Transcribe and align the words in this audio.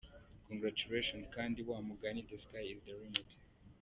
Congratulations 0.47 1.25
kandi 1.35 1.59
wamugani 1.69 2.21
the 2.29 2.37
sky 2.43 2.65
is 2.73 2.81
the 2.87 2.93
limit. 3.01 3.29